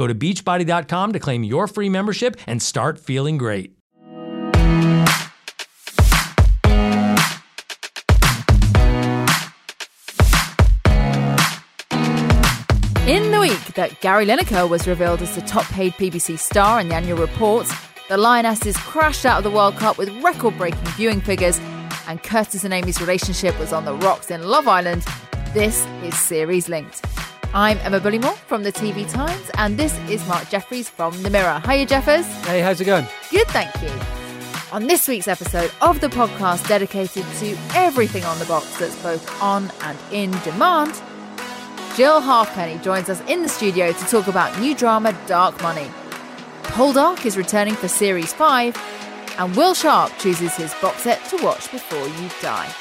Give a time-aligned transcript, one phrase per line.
[0.00, 3.74] Go to beachbody.com to claim your free membership and start feeling great.
[13.06, 16.88] In the week that Gary Lineker was revealed as the top paid BBC star in
[16.88, 17.70] the annual report,
[18.08, 21.58] the Lionesses crashed out of the World Cup with record breaking viewing figures,
[22.08, 25.04] and Curtis and Amy's relationship was on the rocks in Love Island,
[25.52, 27.04] this is Series Linked.
[27.52, 31.62] I'm Emma Bullimore from the TV Times, and this is Mark Jefferies from The Mirror.
[31.66, 32.24] Hiya, Jeffers.
[32.46, 33.06] Hey, how's it going?
[33.28, 33.90] Good, thank you.
[34.70, 39.42] On this week's episode of the podcast dedicated to everything on the box that's both
[39.42, 40.94] on and in demand,
[41.96, 45.90] Jill Halfpenny joins us in the studio to talk about new drama Dark Money.
[46.62, 48.76] Poldark is returning for Series 5,
[49.38, 52.72] and Will Sharpe chooses his box set to watch before you die.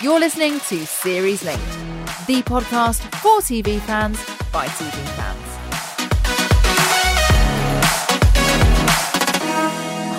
[0.00, 4.18] You're listening to Series Linked, the podcast for TV fans
[4.52, 5.57] by TV fans.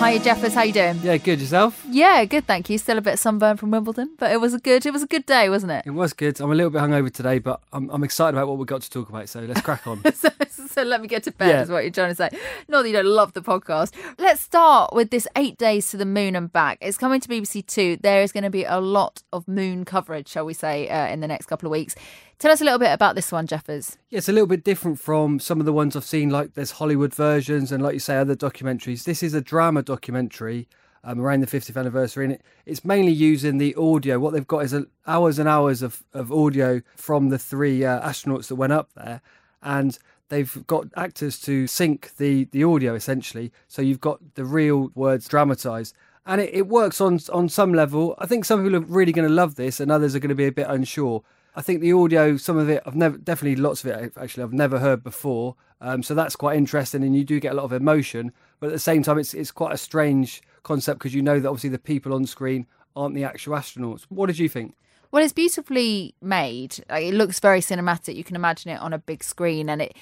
[0.00, 0.98] Hi Jeffers, how you doing?
[1.02, 1.40] Yeah, good.
[1.40, 1.84] Yourself?
[1.88, 2.78] Yeah, good, thank you.
[2.78, 5.26] Still a bit sunburned from Wimbledon, but it was a good it was a good
[5.26, 5.84] day, wasn't it?
[5.86, 6.40] It was good.
[6.40, 8.88] I'm a little bit hungover today, but I'm, I'm excited about what we've got to
[8.90, 9.28] talk about.
[9.28, 10.02] So let's crack on.
[10.14, 10.30] so,
[10.70, 11.62] so let me get to bed, Yeah.
[11.62, 12.30] is what you're trying to say.
[12.66, 13.92] Not that you don't love the podcast.
[14.18, 16.78] Let's start with this eight days to the moon and back.
[16.80, 17.98] It's coming to BBC Two.
[17.98, 21.20] There is going to be a lot of moon coverage, shall we say, uh, in
[21.20, 21.94] the next couple of weeks.
[22.40, 23.98] Tell us a little bit about this one, Jeffers.
[24.08, 26.30] yeah, it's a little bit different from some of the ones I've seen.
[26.30, 29.04] Like there's Hollywood versions and, like you say, other documentaries.
[29.04, 30.66] This is a drama documentary
[31.04, 34.18] um, around the 50th anniversary, and it, it's mainly using the audio.
[34.18, 38.00] What they've got is a, hours and hours of, of audio from the three uh,
[38.08, 39.20] astronauts that went up there,
[39.62, 39.98] and
[40.30, 43.52] they've got actors to sync the the audio essentially.
[43.68, 45.94] So you've got the real words dramatized.
[46.24, 48.14] And it, it works on on some level.
[48.16, 50.34] I think some people are really going to love this, and others are going to
[50.34, 51.22] be a bit unsure.
[51.60, 54.54] I think the audio, some of it, I've never, definitely lots of it actually, I've
[54.54, 55.56] never heard before.
[55.82, 58.32] Um, so that's quite interesting, and you do get a lot of emotion.
[58.60, 61.46] But at the same time, it's it's quite a strange concept because you know that
[61.46, 62.66] obviously the people on screen
[62.96, 64.06] aren't the actual astronauts.
[64.08, 64.74] What did you think?
[65.10, 66.82] Well, it's beautifully made.
[66.88, 68.16] It looks very cinematic.
[68.16, 69.94] You can imagine it on a big screen, and it,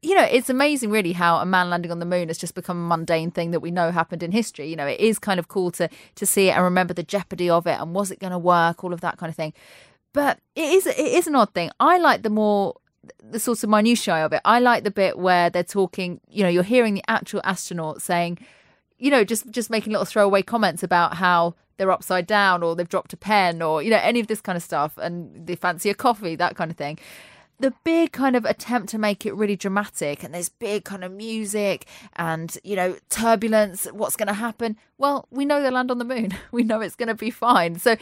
[0.00, 2.78] you know, it's amazing really how a man landing on the moon has just become
[2.78, 4.70] a mundane thing that we know happened in history.
[4.70, 7.50] You know, it is kind of cool to to see it and remember the jeopardy
[7.50, 9.52] of it and was it going to work, all of that kind of thing.
[10.14, 11.70] But it is it is an odd thing.
[11.78, 12.76] I like the more
[13.22, 14.40] the sort of minutiae of it.
[14.44, 16.20] I like the bit where they're talking.
[16.30, 18.38] You know, you're hearing the actual astronaut saying,
[18.96, 22.88] you know, just just making little throwaway comments about how they're upside down or they've
[22.88, 25.90] dropped a pen or you know any of this kind of stuff and they fancy
[25.90, 26.98] a coffee, that kind of thing.
[27.58, 31.10] The big kind of attempt to make it really dramatic and there's big kind of
[31.10, 33.86] music and you know turbulence.
[33.86, 34.76] What's going to happen?
[34.96, 36.34] Well, we know they land on the moon.
[36.52, 37.80] We know it's going to be fine.
[37.80, 37.96] So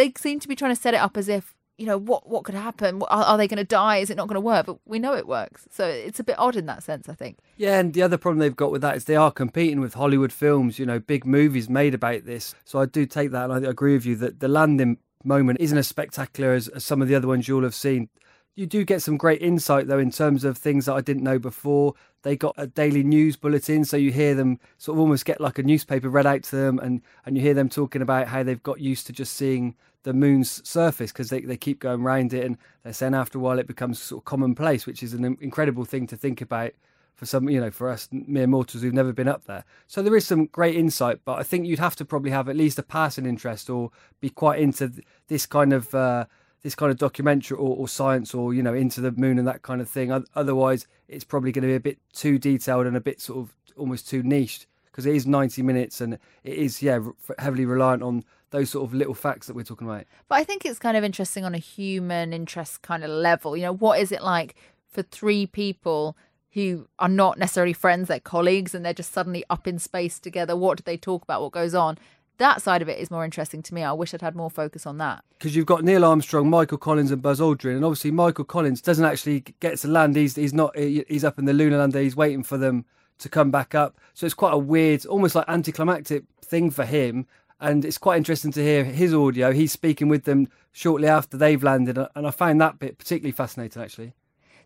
[0.00, 2.44] they seem to be trying to set it up as if you know what what
[2.44, 3.02] could happen.
[3.02, 3.98] Are, are they going to die?
[3.98, 4.66] Is it not going to work?
[4.66, 5.66] But we know it works.
[5.70, 7.08] So it's a bit odd in that sense.
[7.08, 7.38] I think.
[7.56, 10.32] Yeah, and the other problem they've got with that is they are competing with Hollywood
[10.32, 12.54] films, you know, big movies made about this.
[12.64, 15.76] So I do take that, and I agree with you that the landing moment isn't
[15.76, 18.08] as spectacular as, as some of the other ones you'll have seen.
[18.56, 21.38] You do get some great insight, though, in terms of things that I didn't know
[21.38, 21.94] before.
[22.22, 25.58] They got a daily news bulletin, so you hear them sort of almost get like
[25.58, 28.62] a newspaper read out to them, and, and you hear them talking about how they've
[28.62, 32.44] got used to just seeing the moon's surface because they, they keep going round it,
[32.44, 35.84] and they're saying after a while it becomes sort of commonplace, which is an incredible
[35.84, 36.72] thing to think about
[37.20, 39.64] for some, you know, for us mere mortals who've never been up there.
[39.86, 42.56] So there is some great insight, but I think you'd have to probably have at
[42.56, 44.90] least a passing interest or be quite into
[45.28, 46.24] this kind of uh,
[46.62, 49.60] this kind of documentary or, or science or you know into the moon and that
[49.60, 50.10] kind of thing.
[50.34, 53.54] Otherwise, it's probably going to be a bit too detailed and a bit sort of
[53.76, 57.00] almost too niched because it is 90 minutes and it is yeah
[57.38, 60.04] heavily reliant on those sort of little facts that we're talking about.
[60.28, 63.56] But I think it's kind of interesting on a human interest kind of level.
[63.56, 64.54] You know, what is it like
[64.90, 66.16] for three people
[66.52, 70.56] who are not necessarily friends, they're colleagues, and they're just suddenly up in space together.
[70.56, 71.42] What do they talk about?
[71.42, 71.96] What goes on?
[72.38, 73.84] That side of it is more interesting to me.
[73.84, 75.22] I wish I'd had more focus on that.
[75.38, 79.04] because you've got Neil Armstrong, Michael Collins, and Buzz Aldrin, and obviously Michael Collins doesn't
[79.04, 80.16] actually get to land.
[80.16, 82.00] He's he's not he's up in the lunar lander.
[82.00, 82.84] He's waiting for them
[83.18, 83.96] to come back up.
[84.14, 87.26] So it's quite a weird, almost like anticlimactic thing for him.
[87.60, 89.52] And it's quite interesting to hear his audio.
[89.52, 93.82] He's speaking with them shortly after they've landed, and I find that bit particularly fascinating,
[93.82, 94.14] actually.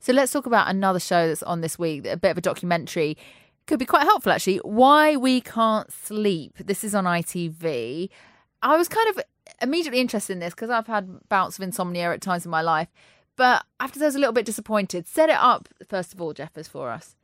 [0.00, 3.16] So let's talk about another show that's on this week, a bit of a documentary.
[3.66, 4.58] Could be quite helpful, actually.
[4.58, 6.58] Why We Can't Sleep.
[6.58, 8.10] This is on ITV.
[8.62, 9.20] I was kind of
[9.62, 12.88] immediately interested in this because I've had bouts of insomnia at times in my life,
[13.36, 15.06] but after that, I was a little bit disappointed.
[15.08, 17.16] Set it up, first of all, Jeffers, for us.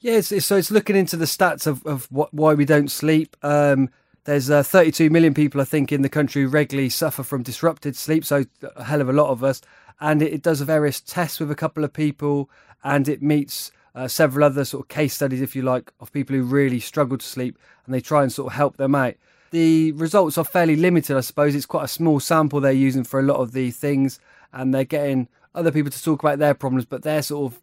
[0.00, 2.90] Yeah, it's, it's- so it's looking into the stats of, of what, why we don't
[2.90, 3.36] sleep.
[3.42, 3.88] Um,
[4.28, 7.96] there's uh, 32 million people, I think, in the country who regularly suffer from disrupted
[7.96, 8.26] sleep.
[8.26, 8.44] So
[8.76, 9.62] a hell of a lot of us.
[10.00, 12.50] And it, does various tests with a couple of people,
[12.84, 16.36] and it meets uh, several other sort of case studies, if you like, of people
[16.36, 19.14] who really struggle to sleep, and they try and sort of help them out.
[19.50, 21.54] The results are fairly limited, I suppose.
[21.54, 24.20] It's quite a small sample they're using for a lot of the things,
[24.52, 27.62] and they're getting other people to talk about their problems, but they're sort of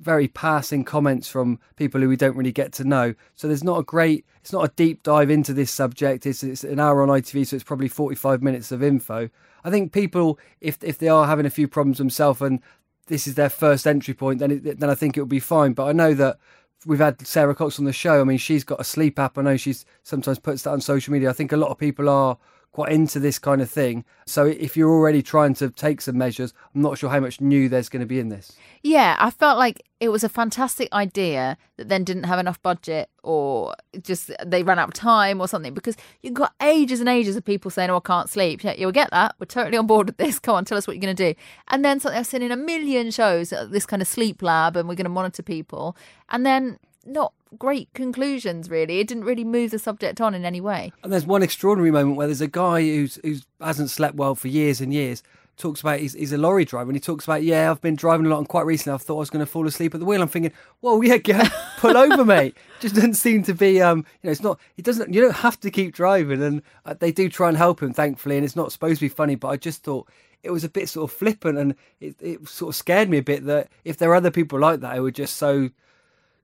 [0.00, 3.14] very passing comments from people who we don't really get to know.
[3.34, 6.26] So there's not a great, it's not a deep dive into this subject.
[6.26, 9.28] It's, it's an hour on ITV, so it's probably 45 minutes of info.
[9.62, 12.60] I think people, if if they are having a few problems themselves and
[13.08, 15.74] this is their first entry point, then it, then I think it will be fine.
[15.74, 16.38] But I know that
[16.86, 18.20] we've had Sara Cox on the show.
[18.20, 19.36] I mean, she's got a sleep app.
[19.36, 21.28] I know she's sometimes puts that on social media.
[21.28, 22.38] I think a lot of people are
[22.72, 24.04] quite into this kind of thing.
[24.26, 27.68] So if you're already trying to take some measures, I'm not sure how much new
[27.68, 28.52] there's going to be in this.
[28.82, 33.10] Yeah, I felt like it was a fantastic idea that then didn't have enough budget
[33.22, 37.36] or just they ran out of time or something because you've got ages and ages
[37.36, 38.62] of people saying, Oh, I can't sleep.
[38.62, 39.34] Yeah, you'll get that.
[39.38, 40.38] We're totally on board with this.
[40.38, 41.38] Come on, tell us what you're going to do.
[41.68, 44.76] And then something I've seen in a million shows, uh, this kind of sleep lab,
[44.76, 45.96] and we're going to monitor people.
[46.28, 49.00] And then not great conclusions, really.
[49.00, 50.92] It didn't really move the subject on in any way.
[51.02, 54.48] And there's one extraordinary moment where there's a guy who's who's hasn't slept well for
[54.48, 55.22] years and years.
[55.56, 58.24] Talks about he's, he's a lorry driver and he talks about yeah I've been driving
[58.24, 60.06] a lot and quite recently I thought I was going to fall asleep at the
[60.06, 60.22] wheel.
[60.22, 62.56] I'm thinking whoa yeah get, pull over mate.
[62.80, 65.60] Just doesn't seem to be um you know it's not it doesn't you don't have
[65.60, 68.72] to keep driving and uh, they do try and help him thankfully and it's not
[68.72, 70.08] supposed to be funny but I just thought
[70.42, 73.22] it was a bit sort of flippant and it, it sort of scared me a
[73.22, 75.68] bit that if there are other people like that who are just so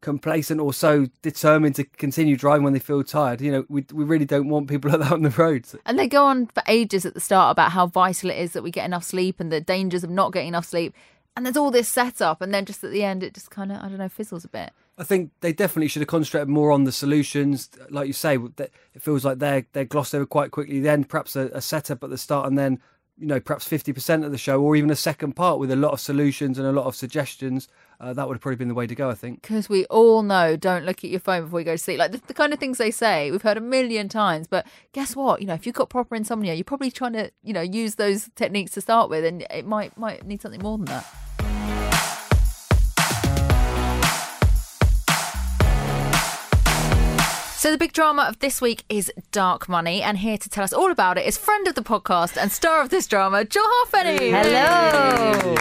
[0.00, 3.40] complacent or so determined to continue driving when they feel tired.
[3.40, 5.74] You know, we we really don't want people like that on the roads.
[5.84, 8.62] And they go on for ages at the start about how vital it is that
[8.62, 10.94] we get enough sleep and the dangers of not getting enough sleep.
[11.36, 13.82] And there's all this setup, and then just at the end, it just kind of,
[13.82, 14.70] I don't know, fizzles a bit.
[14.96, 18.38] I think they definitely should have concentrated more on the solutions, like you say.
[18.58, 20.80] It feels like they're they're glossed over quite quickly.
[20.80, 22.80] Then perhaps a, a setup at the start, and then
[23.18, 25.76] you know perhaps fifty percent of the show, or even a second part with a
[25.76, 27.68] lot of solutions and a lot of suggestions.
[27.98, 29.40] Uh, that would have probably been the way to go, I think.
[29.40, 31.98] Because we all know don't look at your phone before you go to sleep.
[31.98, 34.46] Like the, the kind of things they say, we've heard a million times.
[34.46, 35.40] But guess what?
[35.40, 38.28] You know, if you've got proper insomnia, you're probably trying to, you know, use those
[38.36, 41.06] techniques to start with, and it might might need something more than that.
[47.66, 50.72] So the big drama of this week is Dark Money, and here to tell us
[50.72, 54.30] all about it is friend of the podcast and star of this drama, Jill Halfpenny.
[54.30, 55.56] Hello.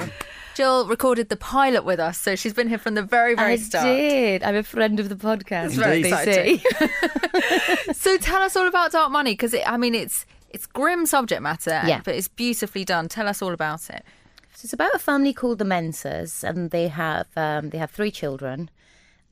[0.54, 3.56] Jill recorded the pilot with us, so she's been here from the very, very I
[3.56, 3.86] start.
[3.86, 4.44] did.
[4.44, 5.66] I'm a friend of the podcast.
[5.66, 6.60] It's very they exciting.
[6.60, 7.94] say.
[7.96, 11.82] So tell us all about Dark Money, because I mean it's it's grim subject matter,
[11.88, 12.02] Yeah.
[12.06, 13.08] but it's beautifully done.
[13.08, 14.06] Tell us all about it.
[14.54, 18.12] So it's about a family called the Mensahs, and they have um, they have three
[18.12, 18.70] children,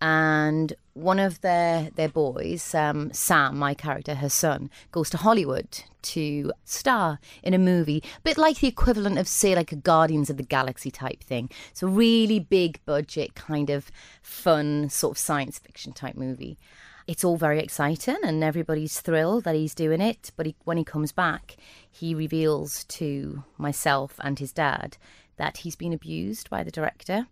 [0.01, 5.83] and one of their their boys, um, Sam, my character, her son, goes to Hollywood
[6.03, 10.29] to star in a movie, a bit like the equivalent of say like a Guardians
[10.29, 11.49] of the Galaxy type thing.
[11.71, 16.57] It's a really big budget, kind of fun, sort of science fiction type movie.
[17.05, 20.31] It's all very exciting, and everybody's thrilled that he's doing it.
[20.37, 21.57] But he, when he comes back,
[21.89, 24.97] he reveals to myself and his dad
[25.37, 27.27] that he's been abused by the director.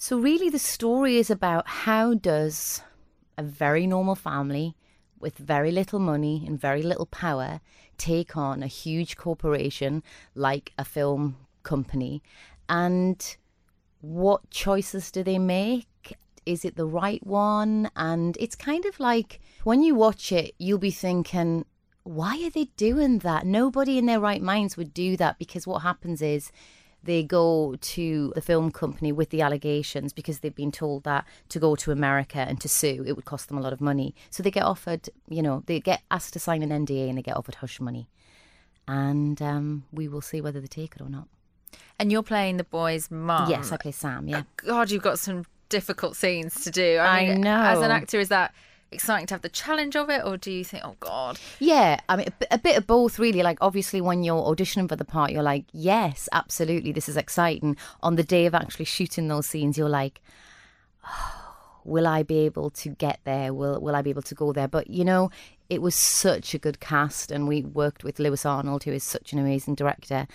[0.00, 2.82] So really the story is about how does
[3.36, 4.76] a very normal family
[5.18, 7.60] with very little money and very little power
[7.96, 10.04] take on a huge corporation
[10.36, 12.22] like a film company
[12.68, 13.36] and
[14.00, 16.16] what choices do they make?
[16.46, 17.90] Is it the right one?
[17.96, 21.64] And it's kind of like when you watch it, you'll be thinking,
[22.04, 23.44] why are they doing that?
[23.44, 26.52] Nobody in their right minds would do that because what happens is
[27.08, 31.58] they go to the film company with the allegations because they've been told that to
[31.58, 34.14] go to America and to sue, it would cost them a lot of money.
[34.28, 37.22] So they get offered, you know, they get asked to sign an NDA and they
[37.22, 38.10] get offered hush money.
[38.86, 41.28] And um, we will see whether they take it or not.
[41.98, 43.48] And you're playing the boy's mum.
[43.48, 44.42] Yes, I play Sam, yeah.
[44.56, 46.96] God, you've got some difficult scenes to do.
[46.96, 48.52] I, I mean, As an actor, is that
[48.90, 52.16] exciting to have the challenge of it, or do you think, oh god, Yeah, I
[52.16, 53.42] mean, a, bit- of both, really.
[53.42, 57.76] Like, obviously, when you're auditioning for the part, you're like, yes, absolutely, this is exciting.
[58.02, 60.20] On the day of actually shooting those scenes, you're like,
[61.06, 61.34] oh,
[61.84, 63.52] will I be able to get there?
[63.54, 64.68] Will Will I be able to go there?
[64.68, 65.30] But you know,
[65.68, 69.32] it was such a good cast, and we worked with Lewis Arnold, who is such
[69.32, 70.26] an amazing director.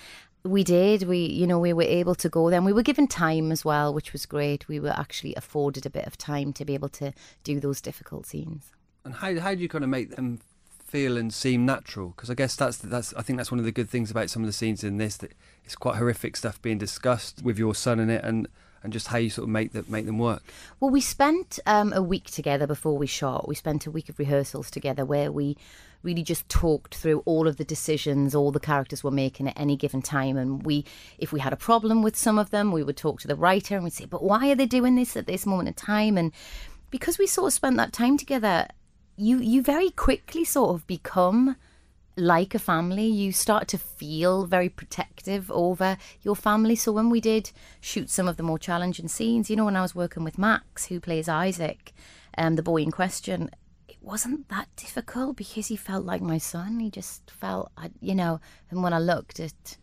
[0.44, 1.04] We did.
[1.04, 2.66] We, you know, we were able to go then.
[2.66, 4.68] we were given time as well, which was great.
[4.68, 8.26] We were actually afforded a bit of time to be able to do those difficult
[8.26, 8.72] scenes.
[9.06, 10.40] And how how do you kind of make them
[10.84, 12.10] feel and seem natural?
[12.10, 14.44] Because I guess that's that's I think that's one of the good things about some
[14.44, 15.32] of the scenes in this that
[15.64, 18.48] it's quite horrific stuff being discussed with your son in it, and
[18.84, 20.44] and just how you sort of make that make them work.
[20.80, 23.48] Well, we spent um, a week together before we shot.
[23.48, 25.58] We spent a week of rehearsals together where we
[26.04, 29.78] really just talked through all of the decisions all the characters were making at any
[29.78, 30.36] given time.
[30.36, 30.84] And we,
[31.18, 33.76] if we had a problem with some of them, we would talk to the writer
[33.76, 36.32] and we'd say, "But why are they doing this at this moment in time?" And
[36.92, 38.68] because we sort of spent that time together,
[39.16, 41.56] you you very quickly sort of become
[42.16, 43.08] like a family.
[43.08, 46.76] You start to feel very protective over your family.
[46.76, 47.52] So when we did
[47.82, 50.86] shoot some of the more challenging scenes, you know, when I was working with Max,
[50.86, 51.94] who plays Isaac,
[52.38, 53.50] um, the boy in question,
[53.88, 56.80] it wasn't that difficult because he felt like my son.
[56.80, 58.40] He just felt, you know,
[58.70, 59.78] and when I looked at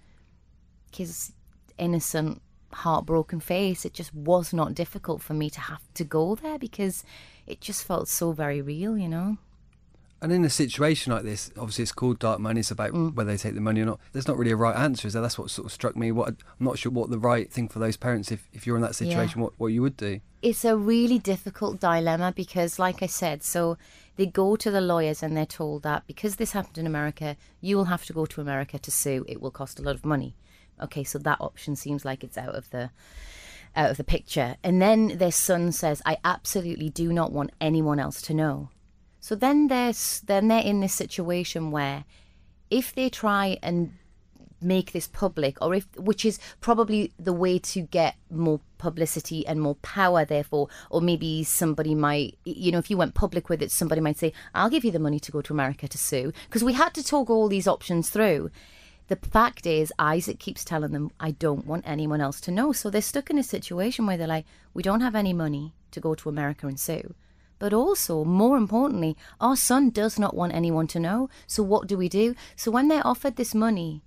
[0.93, 1.33] his
[1.79, 6.59] innocent, heartbroken face, it just was not difficult for me to have to go there
[6.59, 7.05] because
[7.47, 9.39] it just felt so very real, you know.
[10.23, 12.61] And in a situation like this, obviously it's called dark money.
[12.61, 13.15] It's about Mm.
[13.15, 14.01] whether they take the money or not.
[14.13, 15.23] There's not really a right answer, is there?
[15.23, 16.13] That's what sort of struck me.
[16.13, 16.37] What I'm
[16.67, 19.41] not sure what the right thing for those parents, if, if you're in that situation,
[19.41, 20.21] what, what you would do.
[20.43, 23.77] it's a really difficult dilemma because, like I said, so
[24.17, 27.77] they go to the lawyers and they're told that because this happened in America, you
[27.77, 29.25] will have to go to America to sue.
[29.29, 30.35] It will cost a lot of money.
[30.83, 32.91] Okay, so that option seems like it's out of the
[33.77, 34.57] out of the picture.
[34.65, 38.69] And then their son says, "I absolutely do not want anyone else to know."
[39.21, 39.93] So then they're
[40.25, 42.05] then they're in this situation where
[42.71, 43.93] if they try and
[44.63, 49.61] make this public or if which is probably the way to get more publicity and
[49.61, 53.71] more power therefore or maybe somebody might you know if you went public with it
[53.71, 56.65] somebody might say i'll give you the money to go to america to sue because
[56.65, 58.51] we had to talk all these options through.
[59.09, 62.73] The fact is isaac keeps telling them i don't want anyone else to know.
[62.73, 66.01] So they're stuck in a situation where they're like we don't have any money to
[66.01, 67.15] go to america and sue
[67.61, 71.29] but also, more importantly, our son does not want anyone to know.
[71.47, 72.35] So, what do we do?
[72.57, 74.03] So, when they're offered this money,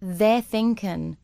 [0.00, 1.16] they're thinking,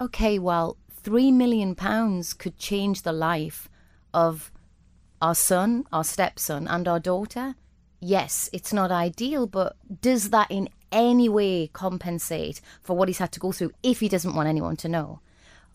[0.00, 3.68] okay, well, three million pounds could change the life
[4.14, 4.50] of
[5.20, 7.54] our son, our stepson, and our daughter.
[8.00, 13.32] Yes, it's not ideal, but does that in any way compensate for what he's had
[13.32, 15.20] to go through if he doesn't want anyone to know?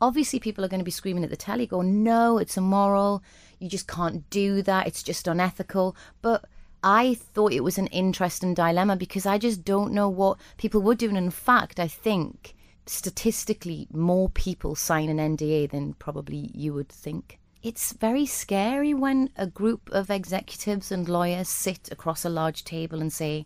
[0.01, 3.22] Obviously, people are going to be screaming at the telly, going, no, it's immoral.
[3.60, 4.88] You just can't do that.
[4.88, 5.96] It's just unethical.
[6.22, 6.46] But
[6.84, 10.98] I thought it was an interesting dilemma because I just don't know what people would
[10.98, 11.10] do.
[11.10, 16.89] And in fact, I think statistically, more people sign an NDA than probably you would
[16.89, 17.39] think.
[17.62, 23.01] It's very scary when a group of executives and lawyers sit across a large table
[23.01, 23.46] and say,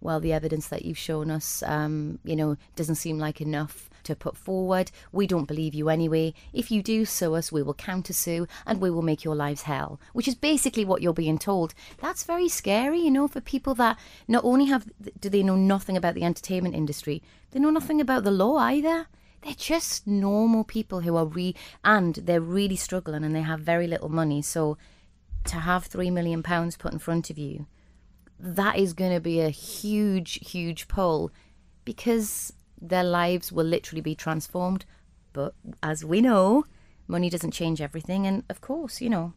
[0.00, 4.16] well, the evidence that you've shown us, um, you know, doesn't seem like enough to
[4.16, 4.90] put forward.
[5.12, 6.34] We don't believe you anyway.
[6.52, 10.00] If you do sue us, we will countersue and we will make your lives hell,
[10.12, 11.74] which is basically what you're being told.
[11.98, 14.86] That's very scary, you know, for people that not only have
[15.20, 19.06] do they know nothing about the entertainment industry, they know nothing about the law either.
[19.42, 23.86] They're just normal people who are re and they're really struggling and they have very
[23.86, 24.42] little money.
[24.42, 24.78] So
[25.44, 27.66] to have three million pounds put in front of you,
[28.38, 31.30] that is going to be a huge, huge pull
[31.84, 34.84] because their lives will literally be transformed.
[35.32, 36.64] But as we know,
[37.08, 38.26] money doesn't change everything.
[38.26, 39.32] And of course, you know,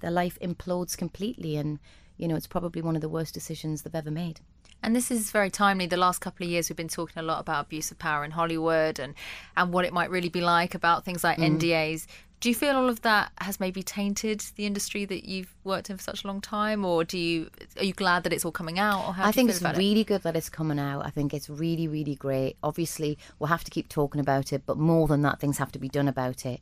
[0.00, 1.56] their life implodes completely.
[1.56, 1.78] And,
[2.16, 4.40] you know, it's probably one of the worst decisions they've ever made.
[4.82, 5.86] And this is very timely.
[5.86, 8.30] The last couple of years, we've been talking a lot about abuse of power in
[8.30, 9.14] Hollywood and,
[9.56, 11.58] and what it might really be like about things like mm.
[11.58, 12.06] NDAs.
[12.40, 15.96] Do you feel all of that has maybe tainted the industry that you've worked in
[15.96, 18.78] for such a long time, or do you are you glad that it's all coming
[18.78, 19.06] out?
[19.06, 19.78] Or how I think it's about it?
[19.78, 21.04] really good that it's coming out.
[21.04, 22.56] I think it's really, really great.
[22.62, 25.78] Obviously, we'll have to keep talking about it, but more than that, things have to
[25.80, 26.60] be done about it.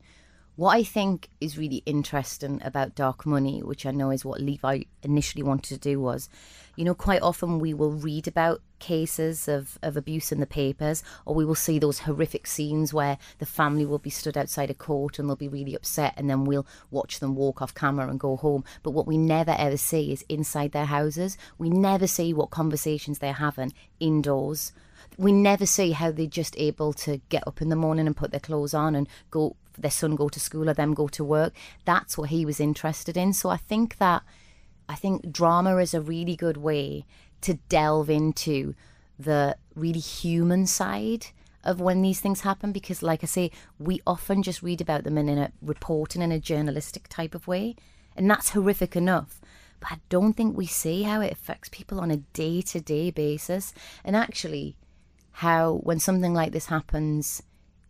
[0.57, 4.85] What I think is really interesting about dark money, which I know is what Levi
[5.03, 6.31] initially wanted to do, was,
[6.77, 11.03] you know, quite often we will read about cases of, of abuse in the papers,
[11.27, 14.75] or we will see those horrific scenes where the family will be stood outside a
[14.75, 18.19] court and they'll be really upset, and then we'll watch them walk off camera and
[18.19, 18.65] go home.
[18.83, 21.37] But what we never ever see is inside their houses.
[21.59, 24.73] We never see what conversations they're having indoors
[25.19, 28.31] we never see how they're just able to get up in the morning and put
[28.31, 31.55] their clothes on and go their son go to school or them go to work.
[31.85, 33.33] That's what he was interested in.
[33.33, 34.23] So I think that
[34.89, 37.07] I think drama is a really good way
[37.43, 38.75] to delve into
[39.19, 41.27] the really human side
[41.65, 45.19] of when these things happen because like I say, we often just read about them
[45.19, 47.75] in, in a reporting in a journalistic type of way.
[48.15, 49.41] And that's horrific enough.
[49.81, 53.11] But I don't think we see how it affects people on a day to day
[53.11, 53.75] basis.
[54.05, 54.77] And actually
[55.33, 57.43] how when something like this happens,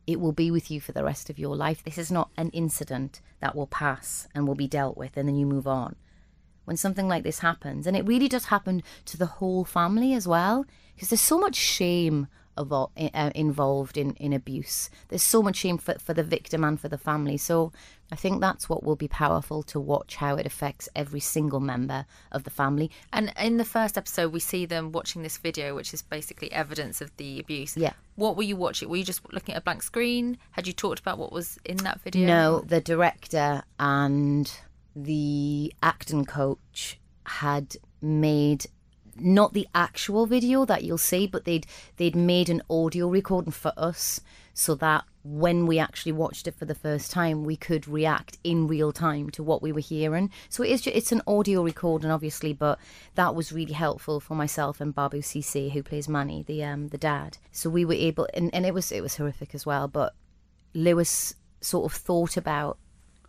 [0.06, 1.82] it will be with you for the rest of your life.
[1.82, 5.36] This is not an incident that will pass and will be dealt with and then
[5.36, 5.96] you move on.
[6.64, 10.26] When something like this happens, and it really does happen to the whole family as
[10.26, 14.90] well, because there's so much shame uh, involved in, in abuse.
[15.08, 17.36] There's so much shame for, for the victim and for the family.
[17.36, 17.72] So
[18.10, 22.06] I think that's what will be powerful to watch how it affects every single member
[22.32, 22.90] of the family.
[23.12, 27.00] And in the first episode, we see them watching this video, which is basically evidence
[27.00, 27.76] of the abuse.
[27.76, 27.92] Yeah.
[28.14, 28.88] What were you watching?
[28.88, 30.38] Were you just looking at a blank screen?
[30.52, 32.26] Had you talked about what was in that video?
[32.26, 34.50] No, the director and
[34.94, 38.66] the acting coach had made
[39.20, 43.73] not the actual video that you'll see, but they'd they'd made an audio recording for
[43.76, 44.20] us
[44.54, 48.66] so that when we actually watched it for the first time, we could react in
[48.66, 50.30] real time to what we were hearing.
[50.49, 52.78] So it is just, it's an audio recording, obviously, but
[53.16, 56.99] that was really helpful for myself and Babou Ceesay, who plays Manny, the um the
[56.99, 57.38] dad.
[57.52, 60.14] So we were able, and, and it was it was horrific as well, but
[60.75, 62.78] Lewis sort of thought about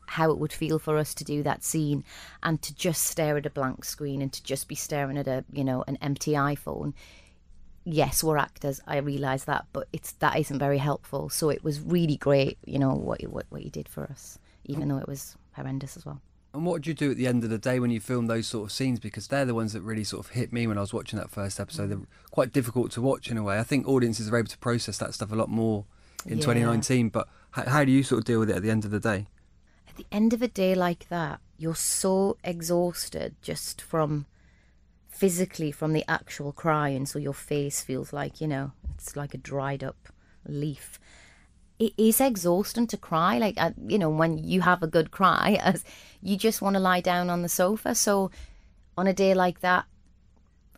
[0.07, 2.03] how it would feel for us to do that scene
[2.41, 5.43] and to just stare at a blank screen and to just be staring at a
[5.51, 6.93] you know an empty iphone
[7.85, 11.79] yes we're actors i realize that but it's that isn't very helpful so it was
[11.79, 15.37] really great you know what what, what you did for us even though it was
[15.53, 16.21] horrendous as well
[16.53, 18.47] and what do you do at the end of the day when you film those
[18.47, 18.99] sort of scenes?
[18.99, 21.29] Because they're the ones that really sort of hit me when I was watching that
[21.29, 21.89] first episode.
[21.91, 21.99] They're
[22.31, 23.59] quite difficult to watch in a way.
[23.59, 25.85] I think audiences are able to process that stuff a lot more
[26.25, 26.45] in Yeah.
[26.45, 27.09] 2019.
[27.09, 28.99] But how, how do you sort of deal with it at the end of the
[28.99, 29.27] day?
[29.97, 34.25] The end of a day like that, you're so exhausted just from
[35.09, 37.05] physically from the actual crying.
[37.05, 40.09] So your face feels like, you know, it's like a dried up
[40.47, 40.99] leaf.
[41.79, 43.37] It is exhausting to cry.
[43.37, 45.83] Like, uh, you know, when you have a good cry, as
[46.21, 47.95] you just want to lie down on the sofa.
[47.95, 48.31] So
[48.97, 49.85] on a day like that,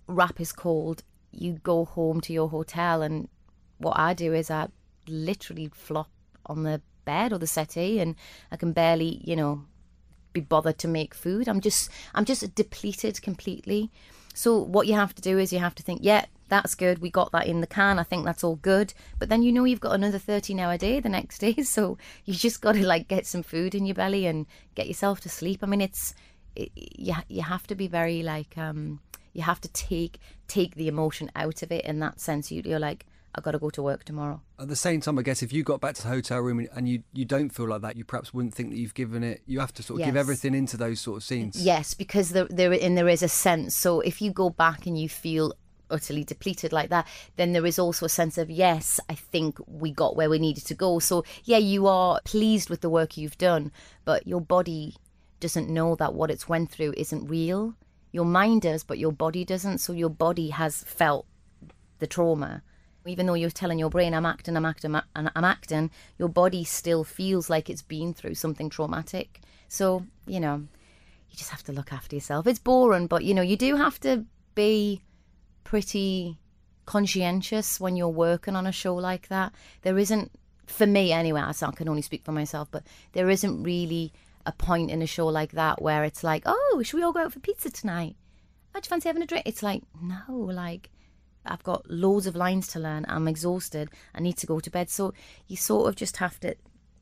[0.08, 1.04] rap is called.
[1.32, 3.30] You go home to your hotel, and
[3.78, 4.70] what I do is I
[5.08, 6.10] literally flop
[6.46, 8.16] on the bed or the settee, and
[8.52, 9.66] I can barely, you know,
[10.34, 11.48] be bothered to make food.
[11.48, 13.92] I'm just, I'm just depleted completely.
[14.34, 17.00] So what you have to do is you have to think, yeah, that's good.
[17.00, 18.00] We got that in the can.
[18.00, 18.94] I think that's all good.
[19.18, 21.56] But then you know you've got another 13 hour day the next day.
[21.64, 25.22] So you just got to like get some food in your belly and get yourself
[25.22, 25.60] to sleep.
[25.62, 26.14] I mean, it's,
[26.56, 29.00] it, you, you have to be very like, um,
[29.34, 32.52] you have to take, take the emotion out of it in that sense.
[32.52, 33.06] You, you're like,
[33.40, 34.42] I've got to go to work tomorrow.
[34.60, 36.90] At the same time, I guess if you got back to the hotel room and,
[36.90, 39.42] you, you don't feel like that, you perhaps wouldn't think that you've given it.
[39.46, 41.56] You have to sort of give everything into those sort of scenes.
[41.64, 43.78] Yes, because there, there and there is a sense.
[43.78, 45.54] So if you go back and you feel
[45.90, 49.92] utterly depleted like that, then there is also a sense of yes, I think we
[49.92, 51.00] got where we needed to go.
[51.00, 53.72] So yeah, you are pleased with the work you've done,
[54.04, 54.98] but your body
[55.40, 57.74] doesn't know that what it's went through isn't real.
[58.12, 59.78] Your mind does, but your body doesn't.
[59.78, 61.26] So your body has felt
[62.00, 62.64] the trauma.
[63.06, 66.64] Even though you're telling your brain, I'm acting, I'm acting, I'm I'm acting, your body
[66.64, 69.42] still feels like it's been through something traumatic.
[69.68, 70.68] So, you know,
[71.30, 72.46] you just have to look after yourself.
[72.46, 75.02] It's boring, but, you know, you do have to be
[75.64, 76.38] pretty
[76.86, 79.54] conscientious when you're working on a show like that.
[79.84, 80.32] There isn't,
[80.66, 82.84] for me anyway, I can only speak for myself, but
[83.14, 84.12] there isn't really
[84.46, 87.22] a point in a show like that where it's like, oh, should we all go
[87.22, 88.16] out for pizza tonight?
[88.74, 89.46] Do you fancy having a drink?
[89.46, 90.90] It's like, no, like,
[91.50, 93.06] I've got loads of lines to learn.
[93.10, 93.90] I'm exhausted.
[94.14, 94.90] I need to go to bed.
[94.90, 95.14] So
[95.48, 96.56] you sort of just have to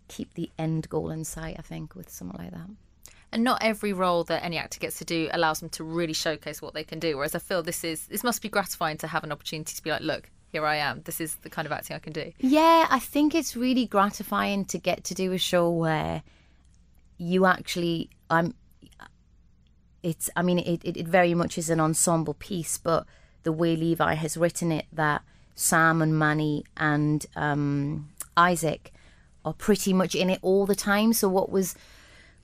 [0.07, 2.69] keep the end goal in sight, I think, with something like that.
[3.31, 6.61] And not every role that any actor gets to do allows them to really showcase
[6.61, 7.17] what they can do.
[7.17, 9.89] Whereas I feel this is this must be gratifying to have an opportunity to be
[9.89, 11.01] like, look, here I am.
[11.03, 12.31] This is the kind of acting I can do.
[12.39, 16.23] Yeah, I think it's really gratifying to get to do a show where
[17.17, 18.53] you actually I'm
[20.03, 23.05] it's I mean it, it, it very much is an ensemble piece, but
[23.47, 25.23] the way Levi has written it that
[25.55, 28.91] Sam and Manny and um, Isaac
[29.45, 31.13] are pretty much in it all the time.
[31.13, 31.73] So what was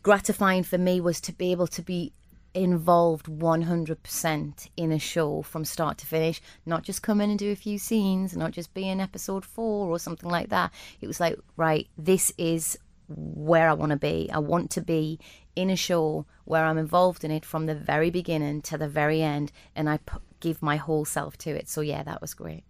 [0.01, 2.13] gratifying for me was to be able to be
[2.53, 7.51] involved 100% in a show from start to finish, not just come in and do
[7.51, 10.71] a few scenes, not just be in episode four or something like that.
[11.01, 14.29] It was like, right, this is where I want to be.
[14.31, 15.19] I want to be
[15.53, 19.21] in a show where I'm involved in it from the very beginning to the very
[19.21, 21.67] end, and I p- give my whole self to it.
[21.67, 22.63] So, yeah, that was great.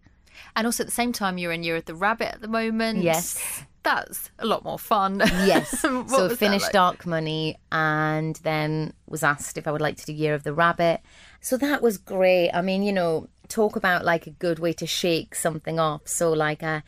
[0.55, 2.99] And also at the same time, you're in Year of the Rabbit at the moment.
[2.99, 3.39] Yes.
[3.83, 5.21] that's a lot more fun.
[5.45, 5.85] Yes.
[6.07, 6.73] So finished like?
[6.73, 10.53] Dark Money and then was asked if I would like to do Year of the
[10.53, 11.01] Rabbit.
[11.41, 12.51] So that was great.
[12.51, 16.01] I mean, you know, talk about like a good way to shake something off.
[16.05, 16.81] So like uh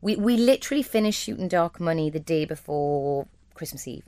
[0.00, 4.04] we we literally finished shooting Dark Money the day before Christmas Eve.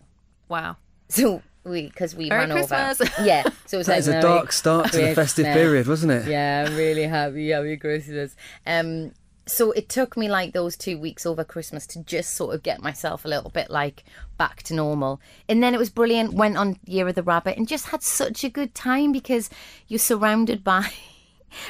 [0.48, 0.76] Wow.
[1.08, 3.00] So we because we Merry ran Christmas.
[3.00, 3.24] over.
[3.24, 3.44] Yeah.
[3.66, 5.54] So it was That like is a dark start to the festive Christmas.
[5.54, 6.26] period, wasn't it?
[6.28, 7.50] Yeah, I'm really happy.
[7.50, 8.34] Happy Christmas.
[8.66, 9.12] Um,
[9.46, 12.80] so it took me like those two weeks over Christmas to just sort of get
[12.80, 14.04] myself a little bit like
[14.38, 15.20] back to normal.
[15.48, 16.32] And then it was brilliant.
[16.34, 19.50] Went on Year of the Rabbit and just had such a good time because
[19.88, 20.90] you're surrounded by.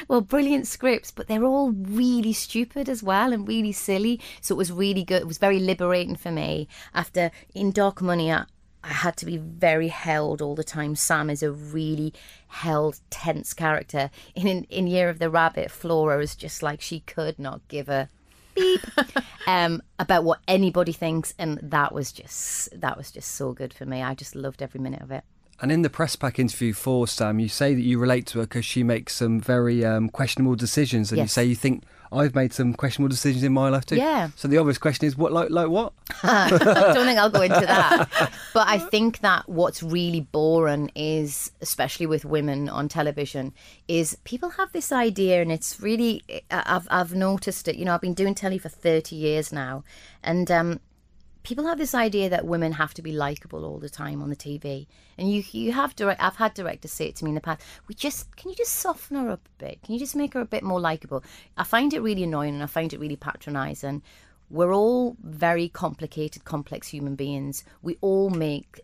[0.07, 4.21] Well, brilliant scripts, but they're all really stupid as well and really silly.
[4.39, 5.21] So it was really good.
[5.23, 6.69] It was very liberating for me.
[6.93, 8.45] After in Dark Money, I,
[8.83, 10.95] I had to be very held all the time.
[10.95, 12.13] Sam is a really
[12.47, 14.09] held, tense character.
[14.35, 17.87] In, in in Year of the Rabbit, Flora is just like she could not give
[17.87, 18.09] a
[18.55, 18.81] beep
[19.47, 23.85] um, about what anybody thinks, and that was just that was just so good for
[23.85, 24.01] me.
[24.01, 25.23] I just loved every minute of it.
[25.61, 28.45] And in the press pack interview for Sam, you say that you relate to her
[28.45, 32.53] because she makes some very um, questionable decisions, and you say you think I've made
[32.53, 33.95] some questionable decisions in my life too.
[33.95, 34.29] Yeah.
[34.35, 35.93] So the obvious question is, what like like what?
[36.23, 36.49] I
[36.93, 38.09] don't think I'll go into that.
[38.53, 43.53] But I think that what's really boring is, especially with women on television,
[43.87, 47.75] is people have this idea, and it's really I've I've noticed it.
[47.75, 49.83] You know, I've been doing telly for thirty years now,
[50.23, 50.79] and um,
[51.43, 54.35] people have this idea that women have to be likable all the time on the
[54.35, 54.87] TV.
[55.17, 57.61] And you you have direct I've had directors say it to me in the past.
[57.87, 59.83] We just can you just soften her up a bit?
[59.83, 61.23] Can you just make her a bit more likable?
[61.57, 64.01] I find it really annoying and I find it really patronizing.
[64.49, 67.63] We're all very complicated, complex human beings.
[67.81, 68.81] We all make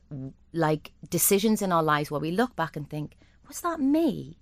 [0.54, 3.18] like decisions in our lives where we look back and think,
[3.48, 4.38] was that me?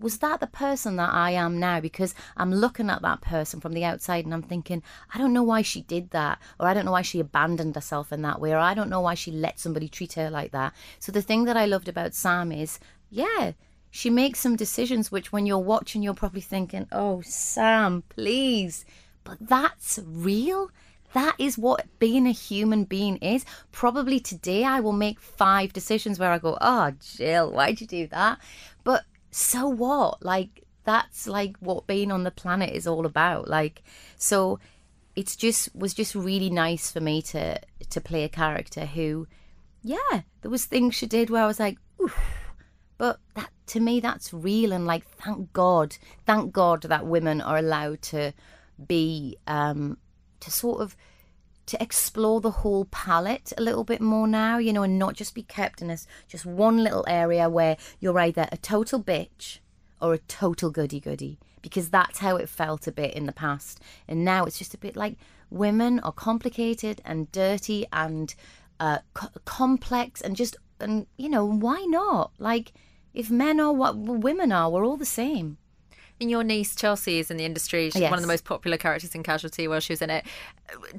[0.00, 1.80] Was that the person that I am now?
[1.80, 4.82] Because I'm looking at that person from the outside and I'm thinking,
[5.14, 8.12] I don't know why she did that, or I don't know why she abandoned herself
[8.12, 10.72] in that way, or I don't know why she let somebody treat her like that.
[10.98, 12.78] So the thing that I loved about Sam is,
[13.10, 13.52] yeah,
[13.90, 18.84] she makes some decisions which when you're watching, you're probably thinking, oh, Sam, please.
[19.24, 20.70] But that's real.
[21.12, 23.44] That is what being a human being is.
[23.72, 28.06] Probably today I will make five decisions where I go, oh, Jill, why'd you do
[28.08, 28.38] that?
[28.84, 30.24] But so what?
[30.24, 33.48] Like, that's like what being on the planet is all about.
[33.48, 33.82] Like,
[34.16, 34.58] so
[35.16, 39.26] it's just was just really nice for me to to play a character who,
[39.82, 42.18] yeah, there was things she did where I was like, oof.
[42.98, 47.58] But that to me, that's real and like, thank God, thank God that women are
[47.58, 48.32] allowed to
[48.86, 49.98] be um
[50.40, 50.96] to sort of
[51.70, 55.36] to explore the whole palette a little bit more now, you know, and not just
[55.36, 59.60] be kept in this just one little area where you're either a total bitch
[60.00, 63.80] or a total goody goody, because that's how it felt a bit in the past.
[64.08, 65.16] And now it's just a bit like
[65.48, 68.34] women are complicated and dirty and
[68.80, 72.32] uh, co- complex and just, and you know, why not?
[72.40, 72.72] Like,
[73.14, 75.56] if men are what women are, we're all the same.
[76.20, 77.88] And your niece Chelsea is in the industry.
[77.90, 80.26] She's one of the most popular characters in Casualty while she was in it.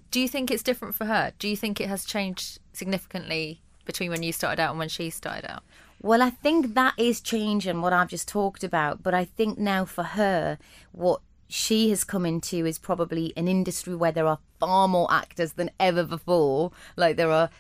[0.10, 1.32] Do you think it's different for her?
[1.38, 5.12] Do you think it has changed significantly between when you started out and when she
[5.12, 5.64] started out?
[6.02, 9.04] Well, I think that is changing what I've just talked about.
[9.04, 10.58] But I think now for her,
[10.92, 15.54] what she has come into is probably an industry where there are far more actors
[15.54, 16.72] than ever before.
[16.96, 17.52] Like there are.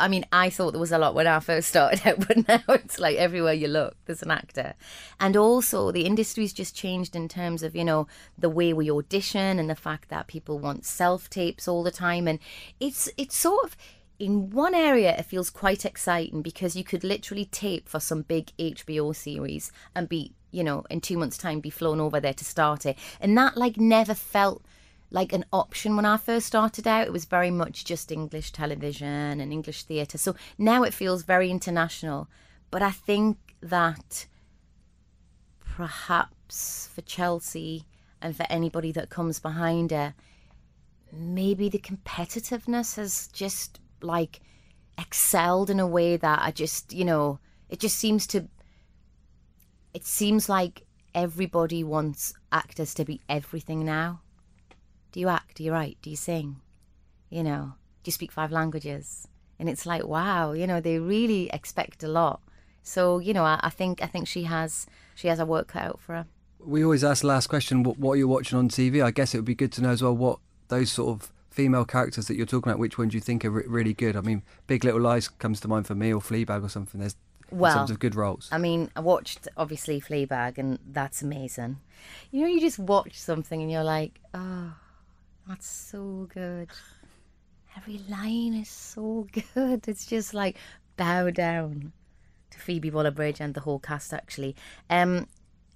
[0.00, 2.74] I mean, I thought there was a lot when I first started out, but now
[2.74, 4.74] it's like everywhere you look, there's an actor.
[5.18, 8.06] And also, the industry's just changed in terms of, you know,
[8.38, 12.26] the way we audition and the fact that people want self tapes all the time.
[12.26, 12.38] And
[12.80, 13.76] it's it's sort of
[14.18, 18.52] in one area it feels quite exciting because you could literally tape for some big
[18.58, 22.44] HBO series and be, you know, in two months' time be flown over there to
[22.44, 22.98] start it.
[23.20, 24.62] And that like never felt
[25.10, 27.06] like an option when I first started out.
[27.06, 30.18] It was very much just English television and English theatre.
[30.18, 32.28] So now it feels very international.
[32.70, 34.26] But I think that
[35.64, 37.84] perhaps for Chelsea
[38.22, 40.14] and for anybody that comes behind her,
[41.12, 44.40] maybe the competitiveness has just like
[44.96, 48.46] excelled in a way that I just, you know, it just seems to,
[49.92, 54.20] it seems like everybody wants actors to be everything now.
[55.12, 55.56] Do you act?
[55.56, 55.98] Do you write?
[56.02, 56.60] Do you sing?
[57.28, 59.28] You know, do you speak five languages?
[59.58, 62.40] And it's like, wow, you know, they really expect a lot.
[62.82, 65.82] So, you know, I, I think I think she has she has a work cut
[65.82, 66.26] out for her.
[66.58, 69.02] We always ask the last question, what, what you're watching on TV.
[69.02, 71.84] I guess it would be good to know as well what those sort of female
[71.84, 74.16] characters that you're talking about, which ones do you think are re- really good.
[74.16, 77.00] I mean, Big Little Lies comes to mind for me, or Fleabag or something.
[77.00, 77.16] There's
[77.52, 78.48] in terms of good roles.
[78.52, 81.78] I mean, I watched obviously Fleabag, and that's amazing.
[82.30, 84.74] You know, you just watch something and you're like, oh,
[85.48, 86.68] that's so good.
[87.76, 89.86] Every line is so good.
[89.88, 90.56] It's just like
[90.96, 91.92] bow down
[92.50, 94.12] to Phoebe Waller-Bridge and the whole cast.
[94.12, 94.56] Actually,
[94.88, 95.26] um,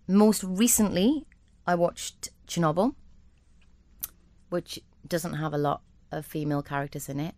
[0.07, 1.27] most recently
[1.67, 2.95] I watched Chernobyl,
[4.51, 7.35] which doesn't have a lot of female characters in it,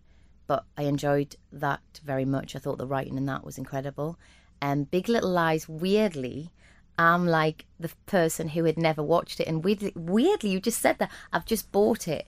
[0.46, 2.56] but I enjoyed that very much.
[2.56, 4.18] I thought the writing in that was incredible.
[4.60, 6.50] And um, Big Little Lies, weirdly,
[6.98, 10.98] I'm like the person who had never watched it, and weirdly, weirdly, you just said
[10.98, 12.26] that I've just bought it,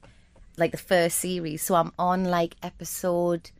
[0.57, 3.51] like the first series, so I'm on like episode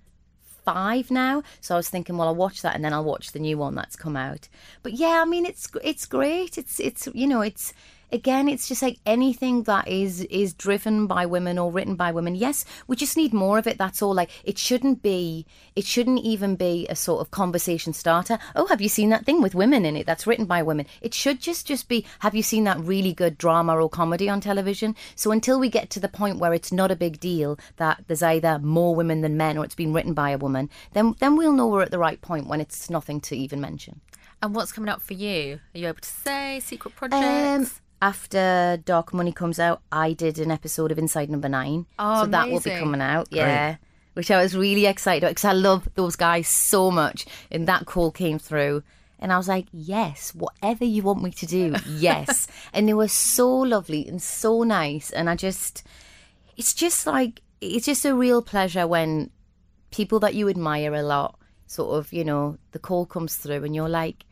[0.65, 1.43] five now.
[1.63, 3.75] So I was thinking, well, I'll watch that and then I'll watch the new one
[3.75, 4.49] that's come out.
[4.83, 6.59] But yeah, I mean, it's it's great.
[6.59, 7.73] It's it's you know, it's
[8.13, 12.35] again it's just like anything that is is driven by women or written by women.
[12.35, 14.15] Yes we just need more of it that's all.
[14.15, 18.39] Like it shouldn't be it shouldn't even be a sort of conversation starter.
[18.55, 20.87] Oh have you seen that thing with women in it that's written by women?
[21.01, 24.41] It should just just be have you seen that really good drama or comedy on
[24.41, 24.95] television?
[25.15, 28.23] So until we get to the point where it's not a big deal that there's
[28.23, 31.53] either more women than men or it's been written by a woman then then we'll
[31.53, 34.01] know we're at the right point when it's nothing to even mention.
[34.41, 35.61] And what's coming up for you?
[35.75, 36.61] Are you able to say?
[36.61, 37.71] Secret projects?
[37.71, 41.87] Um, after Dark Money comes out, I did an episode of Inside Number Nine.
[41.99, 43.29] Oh, so that will be coming out.
[43.31, 43.71] Yeah.
[43.71, 43.79] Great.
[44.15, 47.27] Which I was really excited about because I love those guys so much.
[47.51, 48.83] And that call came through.
[49.21, 52.47] And I was like, yes, whatever you want me to do, yes.
[52.73, 55.11] and they were so lovely and so nice.
[55.11, 55.85] And I just,
[56.57, 59.31] it's just like, it's just a real pleasure when
[59.91, 63.75] people that you admire a lot, sort of, you know, the call comes through and
[63.75, 64.25] you're like,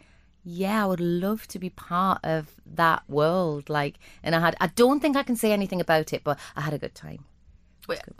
[0.48, 3.68] yeah, I would love to be part of that world.
[3.68, 6.60] Like, and I had, I don't think I can say anything about it, but I
[6.60, 7.24] had a good time.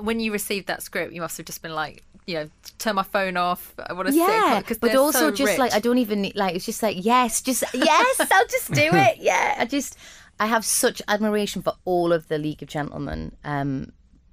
[0.00, 3.04] When you received that script, you must have just been like, you know, turn my
[3.04, 3.74] phone off.
[3.78, 5.58] I want to yeah, because but also so just rich.
[5.58, 8.90] like I don't even need, like it's just like yes, just yes, I'll just do
[8.92, 9.16] it.
[9.20, 9.96] Yeah, I just
[10.40, 13.36] I have such admiration for all of the League of Gentlemen.
[13.44, 13.92] Um,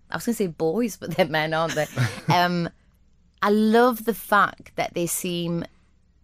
[0.10, 1.88] I was going to say boys, but they're men, aren't they?
[2.34, 2.70] um,
[3.42, 5.66] I love the fact that they seem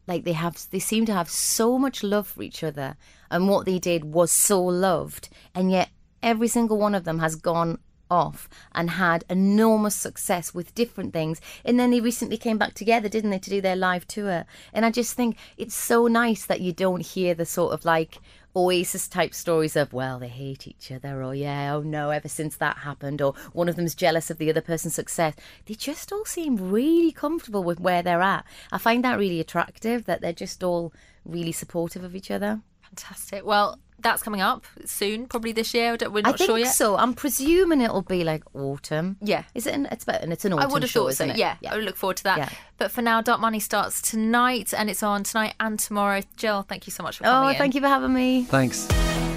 [0.10, 2.98] like they have they seem to have so much love for each other
[3.32, 5.90] and what they did was so loved and yet
[6.22, 7.80] every single one of them has gone
[8.12, 11.40] off and had enormous success with different things.
[11.64, 14.46] And then they recently came back together didn't they to do their live tour?
[14.74, 18.20] And i just think it's so nice that you don't hear the sort of like
[18.56, 22.56] Oasis type stories of, well, they hate each other, or yeah, oh no, ever since
[22.58, 25.36] that happened, or one of them's jealous of the other person's success.
[25.66, 28.46] They just all seem really comfortable with where they're at.
[28.72, 30.94] I find that really attractive that they're just all
[31.26, 32.62] really supportive of each other.
[32.82, 33.46] Fantastic.
[33.46, 35.98] Well, that's coming up soon, probably this year.
[36.00, 36.68] We're not I think sure yet.
[36.74, 36.98] so.
[36.98, 39.18] I'm presuming it'll be like autumn.
[39.22, 39.74] Yeah, is it?
[39.74, 40.70] An, it's about, and it's an autumn.
[40.70, 41.26] I would have show, thought so.
[41.26, 41.58] Yeah.
[41.62, 42.38] yeah, I would look forward to that.
[42.38, 42.50] Yeah.
[42.78, 46.22] But for now, Dark Money starts tonight, and it's on tonight and tomorrow.
[46.38, 47.56] Jill, thank you so much for coming.
[47.56, 47.82] Oh, thank in.
[47.82, 48.44] you for having me.
[48.44, 48.86] Thanks.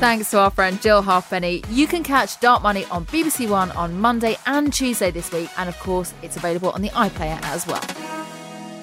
[0.01, 1.63] Thanks to our friend Jill Halfpenny.
[1.71, 5.69] You can catch Dark Money on BBC One on Monday and Tuesday this week, and
[5.69, 8.22] of course, it's available on the iPlayer as well.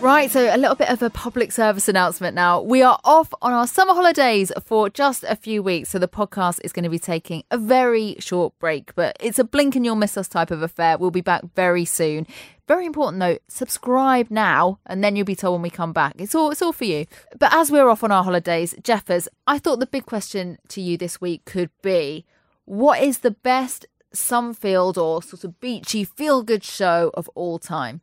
[0.01, 2.61] Right, so a little bit of a public service announcement now.
[2.61, 6.61] We are off on our summer holidays for just a few weeks, so the podcast
[6.63, 9.97] is going to be taking a very short break, but it's a blink and you'll
[9.97, 10.97] miss us type of affair.
[10.97, 12.27] We'll be back very soon.
[12.65, 16.13] Very important though, subscribe now and then you'll be told when we come back.
[16.17, 17.05] It's all it's all for you.
[17.37, 20.95] But as we're off on our holidays, Jeffers, I thought the big question to you
[20.95, 22.25] this week could be
[22.63, 27.99] what is the best Sunfield or sort of beachy feel good show of all time?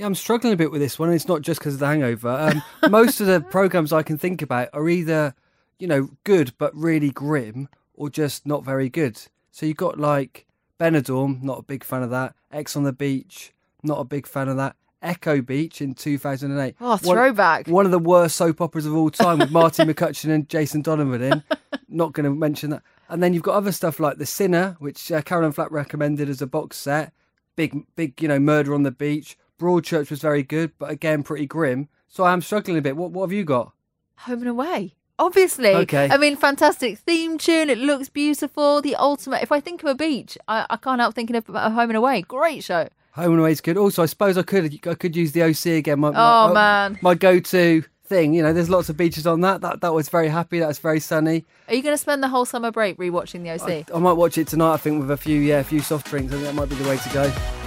[0.00, 1.12] Yeah, I'm struggling a bit with this one.
[1.12, 2.30] It's not just because of the hangover.
[2.30, 5.34] Um, most of the programs I can think about are either,
[5.78, 9.20] you know, good but really grim or just not very good.
[9.50, 10.46] So you've got like
[10.80, 12.34] Benidorm, not a big fan of that.
[12.50, 14.74] Ex on the Beach, not a big fan of that.
[15.02, 16.76] Echo Beach in 2008.
[16.80, 17.66] Oh, throwback.
[17.66, 20.80] One, one of the worst soap operas of all time with Martine McCutcheon and Jason
[20.80, 21.44] Donovan in.
[21.90, 22.82] Not going to mention that.
[23.10, 26.40] And then you've got other stuff like The Sinner, which uh, Caroline Flack recommended as
[26.40, 27.12] a box set.
[27.54, 29.36] Big, big, you know, Murder on the Beach.
[29.60, 31.88] Broadchurch was very good, but again pretty grim.
[32.08, 32.96] So I am struggling a bit.
[32.96, 33.72] What what have you got?
[34.20, 34.94] Home and Away.
[35.18, 35.74] Obviously.
[35.74, 36.08] Okay.
[36.10, 37.68] I mean, fantastic theme tune.
[37.68, 38.80] It looks beautiful.
[38.80, 39.42] The ultimate.
[39.42, 42.22] If I think of a beach, I, I can't help thinking of Home and Away.
[42.22, 42.88] Great show.
[43.12, 43.76] Home and Away is good.
[43.76, 46.00] Also, I suppose I could I could use the OC again.
[46.00, 48.32] My, oh my, man, my go-to thing.
[48.32, 49.60] You know, there's lots of beaches on that.
[49.60, 50.58] That that was very happy.
[50.60, 51.44] That was very sunny.
[51.68, 53.90] Are you going to spend the whole summer break rewatching the OC?
[53.92, 54.72] I, I might watch it tonight.
[54.72, 56.32] I think with a few yeah, a few soft drinks.
[56.32, 57.59] I think that might be the way to go.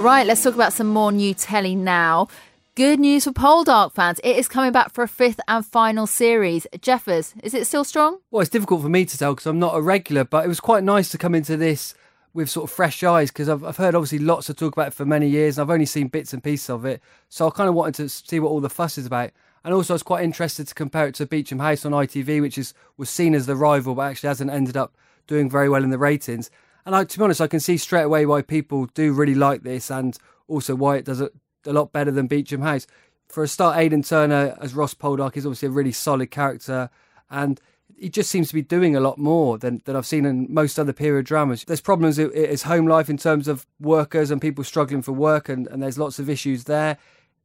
[0.00, 2.28] Right, let's talk about some more new telly now.
[2.74, 4.18] Good news for Poldark fans.
[4.24, 6.66] It is coming back for a fifth and final series.
[6.80, 8.16] Jeffers, is it still strong?
[8.30, 10.58] Well, it's difficult for me to tell because I'm not a regular, but it was
[10.58, 11.92] quite nice to come into this
[12.32, 14.94] with sort of fresh eyes because I've, I've heard obviously lots of talk about it
[14.94, 17.02] for many years and I've only seen bits and pieces of it.
[17.28, 19.32] So I kind of wanted to see what all the fuss is about.
[19.64, 22.56] And also, I was quite interested to compare it to Beecham House on ITV, which
[22.56, 24.94] is was seen as the rival, but actually hasn't ended up
[25.26, 26.50] doing very well in the ratings.
[26.86, 29.62] And I, to be honest, I can see straight away why people do really like
[29.62, 30.16] this, and
[30.48, 31.32] also why it does it
[31.66, 32.86] a lot better than Beecham House.
[33.28, 36.90] For a start, Aidan Turner as Ross Poldark is obviously a really solid character,
[37.30, 37.60] and
[37.96, 40.78] he just seems to be doing a lot more than, than I've seen in most
[40.78, 41.64] other period dramas.
[41.64, 45.48] There's problems in his home life in terms of workers and people struggling for work,
[45.48, 46.96] and, and there's lots of issues there.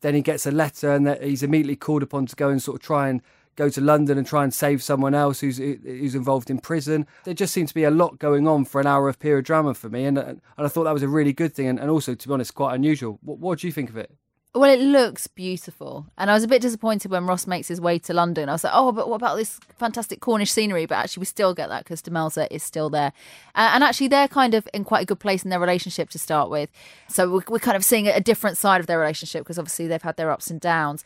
[0.02, 2.82] Then he gets a letter, and he's immediately called upon to go and sort of
[2.82, 3.22] try and
[3.56, 7.08] go to London and try and save someone else who's who's involved in prison.
[7.24, 9.74] There just seems to be a lot going on for an hour of period drama
[9.74, 12.16] for me, and and I thought that was a really good thing, and, and also
[12.16, 13.20] to be honest, quite unusual.
[13.22, 14.12] What, what do you think of it?
[14.56, 16.06] Well, it looks beautiful.
[16.18, 18.48] And I was a bit disappointed when Ross makes his way to London.
[18.48, 20.86] I was like, oh, but what about this fantastic Cornish scenery?
[20.86, 23.12] But actually, we still get that because Demelza is still there.
[23.54, 26.20] Uh, and actually, they're kind of in quite a good place in their relationship to
[26.20, 26.70] start with.
[27.10, 30.02] So we're, we're kind of seeing a different side of their relationship because obviously they've
[30.02, 31.04] had their ups and downs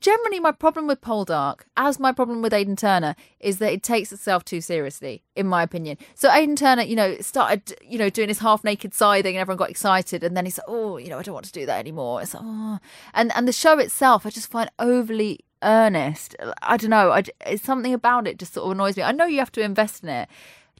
[0.00, 4.12] generally my problem with Poldark, as my problem with Aidan Turner, is that it takes
[4.12, 5.98] itself too seriously, in my opinion.
[6.14, 9.58] So Aidan Turner, you know, started, you know, doing his half naked scything and everyone
[9.58, 11.78] got excited and then he's like, Oh, you know, I don't want to do that
[11.78, 12.22] anymore.
[12.22, 12.78] It's like, oh
[13.14, 16.36] and and the show itself I just find overly earnest.
[16.62, 17.12] I don't know.
[17.12, 19.02] I, it's something about it just sort of annoys me.
[19.02, 20.28] I know you have to invest in it.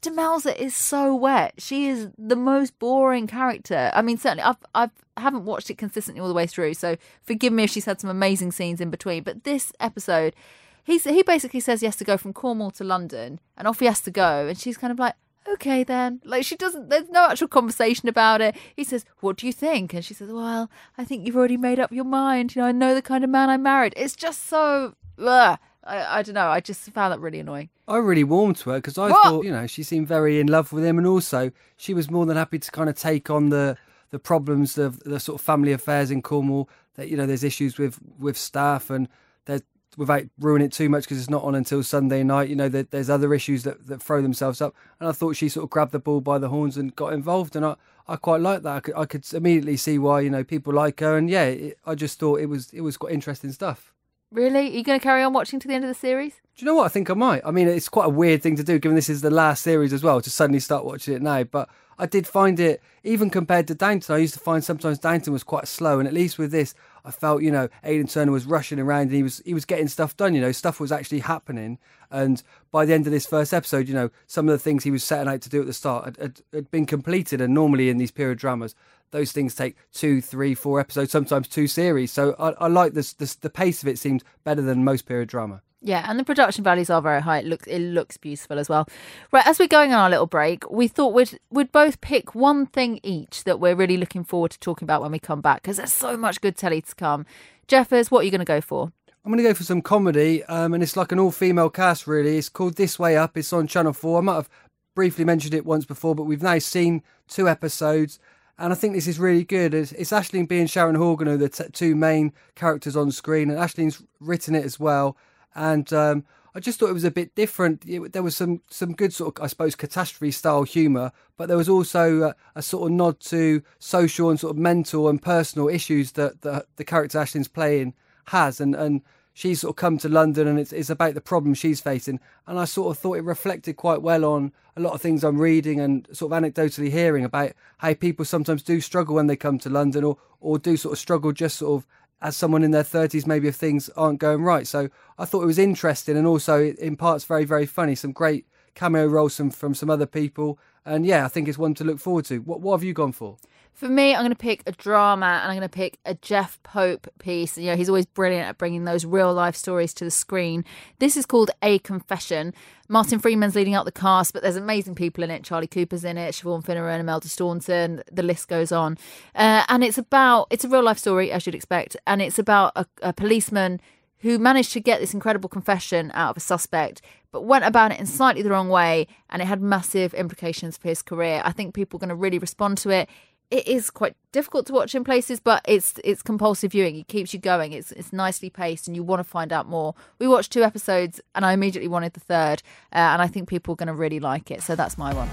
[0.02, 1.54] Demelza is so wet.
[1.58, 3.90] She is the most boring character.
[3.94, 7.52] I mean, certainly I've I've haven't watched it consistently all the way through, so forgive
[7.52, 9.22] me if she's had some amazing scenes in between.
[9.22, 10.34] But this episode,
[10.82, 13.86] he's he basically says he has to go from Cornwall to London, and off he
[13.86, 15.14] has to go, and she's kind of like,
[15.48, 16.20] okay then.
[16.24, 16.88] Like she doesn't.
[16.88, 18.56] There's no actual conversation about it.
[18.74, 21.78] He says, "What do you think?" And she says, "Well, I think you've already made
[21.78, 22.56] up your mind.
[22.56, 24.94] You know, I know the kind of man I married." It's just so.
[25.18, 25.58] Ugh.
[25.84, 26.48] I, I don't know.
[26.48, 27.68] I just found that really annoying.
[27.92, 29.22] I really warmed to her because I what?
[29.22, 32.24] thought, you know, she seemed very in love with him, and also she was more
[32.24, 33.76] than happy to kind of take on the
[34.11, 36.70] the problems of the sort of family affairs in Cornwall.
[36.94, 39.11] That you know, there's issues with with staff, and
[39.44, 39.61] there's
[39.98, 42.48] without ruining it too much because it's not on until Sunday night.
[42.48, 45.50] You know, there, there's other issues that, that throw themselves up, and I thought she
[45.50, 47.76] sort of grabbed the ball by the horns and got involved, and I,
[48.09, 48.76] I quite like that.
[48.76, 51.78] I could, I could immediately see why you know people like her, and yeah, it,
[51.85, 53.92] I just thought it was it was quite interesting stuff.
[54.32, 54.60] Really?
[54.60, 56.40] Are you going to carry on watching to the end of the series?
[56.56, 56.86] Do you know what?
[56.86, 57.42] I think I might.
[57.44, 59.92] I mean, it's quite a weird thing to do, given this is the last series
[59.92, 61.44] as well, to suddenly start watching it now.
[61.44, 61.68] But
[61.98, 65.44] I did find it, even compared to Downton, I used to find sometimes Downton was
[65.44, 68.78] quite slow, and at least with this, I felt you know Aidan Turner was rushing
[68.78, 70.34] around and he was he was getting stuff done.
[70.34, 71.78] You know, stuff was actually happening,
[72.10, 74.90] and by the end of this first episode, you know, some of the things he
[74.90, 77.42] was setting out to do at the start had, had, had been completed.
[77.42, 78.74] And normally in these period dramas,
[79.12, 82.11] those things take two, three, four episodes, sometimes two series.
[82.11, 83.37] So I, I like this, this.
[83.37, 85.62] The pace of it seems better than most period drama.
[85.85, 87.38] Yeah, and the production values are very high.
[87.38, 88.88] It looks it looks beautiful as well.
[89.33, 92.66] Right, as we're going on our little break, we thought we'd we'd both pick one
[92.66, 95.77] thing each that we're really looking forward to talking about when we come back because
[95.77, 97.27] there's so much good telly to come.
[97.66, 98.92] Jeffers, what are you going to go for?
[99.25, 102.07] I'm going to go for some comedy, um, and it's like an all-female cast.
[102.07, 103.37] Really, it's called This Way Up.
[103.37, 104.18] It's on Channel Four.
[104.18, 104.48] I might have
[104.94, 108.18] briefly mentioned it once before, but we've now seen two episodes
[108.62, 109.75] and I think this is really good.
[109.75, 114.05] It's, it's and Sharon Horgan are the t- two main characters on screen, and Aisling's
[114.20, 115.16] written it as well.
[115.53, 117.83] And um, I just thought it was a bit different.
[117.85, 121.57] It, there was some some good sort of, I suppose, catastrophe style humour, but there
[121.57, 125.68] was also a, a, sort of nod to social and sort of mental and personal
[125.68, 127.94] issues that, that the character Aisling's playing
[128.29, 131.54] has, and and she's sort of come to London and it's, it's about the problem
[131.54, 132.20] she's facing.
[132.46, 135.40] And I sort of thought it reflected quite well on a lot of things I'm
[135.40, 139.58] reading and sort of anecdotally hearing about how people sometimes do struggle when they come
[139.60, 141.86] to London or, or do sort of struggle just sort of
[142.20, 144.66] as someone in their 30s, maybe if things aren't going right.
[144.66, 147.96] So I thought it was interesting and also in parts very, very funny.
[147.96, 150.58] Some great cameo roles from, from some other people.
[150.84, 152.38] And yeah, I think it's one to look forward to.
[152.38, 153.38] What, what have you gone for?
[153.72, 156.62] For me, I'm going to pick a drama and I'm going to pick a Jeff
[156.62, 157.58] Pope piece.
[157.58, 160.64] You know, he's always brilliant at bringing those real life stories to the screen.
[161.00, 162.54] This is called A Confession.
[162.88, 165.42] Martin Freeman's leading out the cast, but there's amazing people in it.
[165.42, 168.98] Charlie Cooper's in it, Siobhan Finneran, Imelda Staunton, the list goes on.
[169.35, 171.96] Uh, and it's about, it's a real life story, as you'd expect.
[172.06, 173.80] And it's about a, a policeman
[174.18, 177.98] who managed to get this incredible confession out of a suspect, but went about it
[177.98, 181.42] in slightly the wrong way, and it had massive implications for his career.
[181.44, 183.08] I think people are going to really respond to it
[183.52, 186.96] it is quite difficult to watch in places, but it's it's compulsive viewing.
[186.96, 187.72] It keeps you going.
[187.72, 189.94] It's it's nicely paced, and you want to find out more.
[190.18, 192.62] We watched two episodes, and I immediately wanted the third,
[192.92, 194.62] uh, and I think people are going to really like it.
[194.62, 195.29] So that's my one.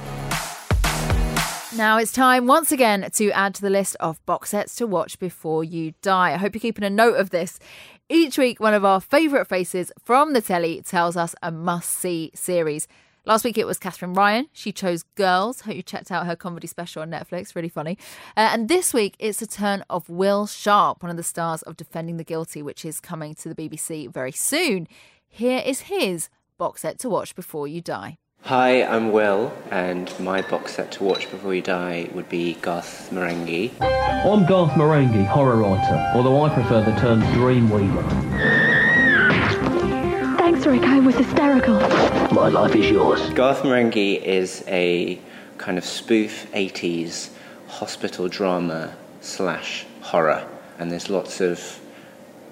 [1.77, 5.17] Now it's time once again to add to the list of box sets to watch
[5.17, 6.33] before you die.
[6.33, 7.57] I hope you're keeping a note of this.
[8.09, 12.31] Each week, one of our favourite faces from the telly tells us a must see
[12.33, 12.85] series.
[13.29, 14.47] Last week it was Katherine Ryan.
[14.53, 15.61] She chose Girls.
[15.61, 17.53] Hope you checked out her comedy special on Netflix.
[17.53, 17.95] Really funny.
[18.35, 21.77] Uh, and this week it's a turn of Will Sharpe, one of the stars of
[21.77, 24.87] Defending the Guilty, which is coming to the BBC very soon.
[25.27, 28.17] Here is his box set to watch before you die.
[28.45, 33.11] Hi, I'm Will, and my box set to watch before you die would be Garth
[33.11, 33.79] Marenghi.
[33.79, 38.79] I'm Garth Marenghi, horror writer, although I prefer the term dreamweaver.
[40.39, 40.81] Thanks, Rick.
[40.81, 41.77] I was hysterical.
[42.31, 43.27] My life is yours.
[43.31, 45.19] Garth Marenghi is a
[45.57, 47.29] kind of spoof 80s
[47.67, 51.79] hospital drama slash horror, and there's lots of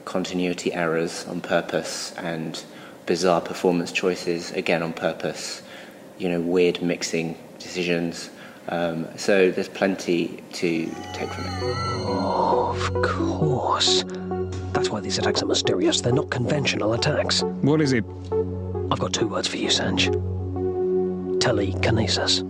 [0.05, 2.63] continuity errors on purpose and
[3.05, 5.61] bizarre performance choices again on purpose
[6.17, 8.29] you know, weird mixing decisions.
[8.69, 11.63] Um, so there's plenty to take from it.
[12.07, 14.03] Of course.
[14.73, 16.01] That's why these attacks are mysterious.
[16.01, 17.43] They're not conventional attacks.
[17.61, 18.03] What is it?
[18.97, 20.09] I've got two words for you, Sanj.
[21.39, 22.41] Telekinesis.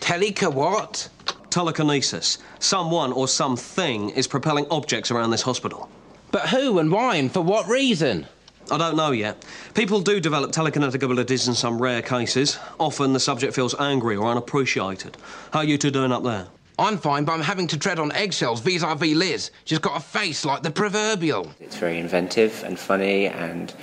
[0.00, 1.10] Teleka what?
[1.50, 2.38] Telekinesis.
[2.58, 5.90] Someone or something is propelling objects around this hospital.
[6.30, 8.26] But who and why and for what reason?
[8.70, 9.44] I don't know yet.
[9.74, 12.58] People do develop telekinetic abilities in some rare cases.
[12.80, 15.18] Often the subject feels angry or unappreciated.
[15.52, 16.46] How are you two doing up there?
[16.78, 19.50] I'm fine, but I'm having to tread on eggshells vis-a-vis Liz.
[19.64, 21.52] She's got a face like the proverbial.
[21.60, 23.74] It's very inventive and funny and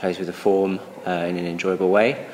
[0.00, 2.26] plays with the form uh, in an enjoyable way.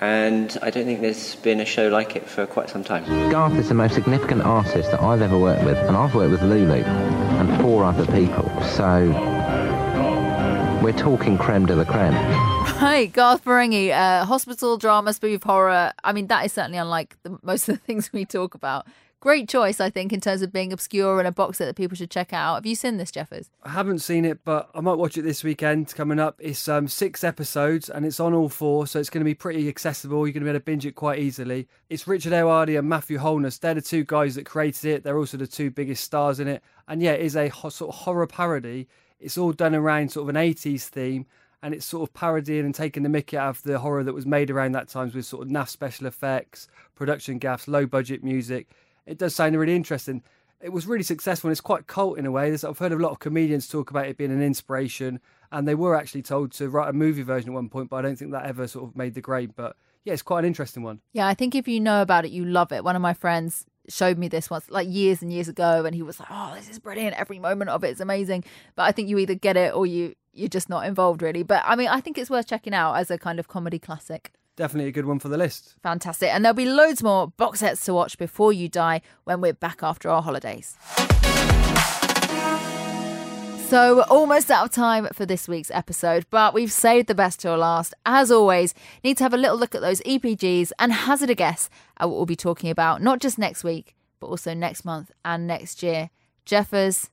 [0.00, 3.04] And I don't think there's been a show like it for quite some time.
[3.30, 6.42] Garth is the most significant artist that I've ever worked with, and I've worked with
[6.42, 8.50] Lulu and four other people.
[8.62, 9.10] So
[10.82, 12.14] we're talking creme de la creme.
[12.82, 15.92] Right, Garth Marenghi, uh, hospital drama, spoof horror.
[16.02, 18.88] I mean, that is certainly unlike the, most of the things we talk about.
[19.22, 21.96] Great choice, I think, in terms of being obscure and a box set that people
[21.96, 22.56] should check out.
[22.56, 23.50] Have you seen this, Jeffers?
[23.62, 26.40] I haven't seen it, but I might watch it this weekend coming up.
[26.40, 29.68] It's um, six episodes and it's on all four, so it's going to be pretty
[29.68, 30.26] accessible.
[30.26, 31.68] You're going to be able to binge it quite easily.
[31.88, 33.58] It's Richard Ayoade and Matthew Holness.
[33.58, 35.04] They're the two guys that created it.
[35.04, 36.60] They're also the two biggest stars in it.
[36.88, 38.88] And yeah, it is a ho- sort of horror parody
[39.22, 41.26] it's all done around sort of an 80s theme
[41.62, 44.26] and it's sort of parodying and taking the mickey out of the horror that was
[44.26, 46.66] made around that times with sort of naff special effects,
[46.96, 48.68] production gaffs, low budget music.
[49.06, 50.22] It does sound really interesting.
[50.60, 52.52] It was really successful and it's quite cult in a way.
[52.52, 55.96] I've heard a lot of comedians talk about it being an inspiration and they were
[55.96, 58.46] actually told to write a movie version at one point, but I don't think that
[58.46, 59.54] ever sort of made the grade.
[59.56, 61.00] But yeah, it's quite an interesting one.
[61.12, 62.84] Yeah, I think if you know about it, you love it.
[62.84, 66.02] One of my friends showed me this once, like years and years ago, and he
[66.02, 67.16] was like, "Oh, this is brilliant!
[67.16, 68.44] Every moment of it is amazing."
[68.74, 71.42] But I think you either get it or you you're just not involved really.
[71.42, 74.32] But I mean, I think it's worth checking out as a kind of comedy classic.
[74.56, 75.76] Definitely a good one for the list.
[75.82, 79.54] Fantastic, and there'll be loads more box sets to watch before you die when we're
[79.54, 80.76] back after our holidays.
[83.72, 87.40] So we're almost out of time for this week's episode, but we've saved the best
[87.40, 87.94] till last.
[88.04, 91.70] As always, need to have a little look at those EPGs and hazard a guess
[91.96, 95.46] at what we'll be talking about, not just next week, but also next month and
[95.46, 96.10] next year.
[96.44, 97.08] Jeffers,